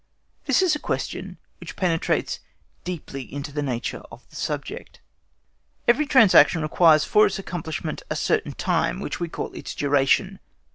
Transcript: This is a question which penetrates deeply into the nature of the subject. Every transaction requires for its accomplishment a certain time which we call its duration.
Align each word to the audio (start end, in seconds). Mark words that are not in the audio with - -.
This 0.45 0.63
is 0.63 0.73
a 0.75 0.79
question 0.79 1.37
which 1.59 1.75
penetrates 1.75 2.39
deeply 2.83 3.31
into 3.31 3.51
the 3.51 3.61
nature 3.61 4.01
of 4.11 4.27
the 4.31 4.35
subject. 4.35 4.99
Every 5.87 6.07
transaction 6.07 6.63
requires 6.63 7.05
for 7.05 7.27
its 7.27 7.37
accomplishment 7.37 8.01
a 8.09 8.15
certain 8.15 8.53
time 8.53 8.99
which 8.99 9.19
we 9.19 9.29
call 9.29 9.53
its 9.53 9.75
duration. 9.75 10.39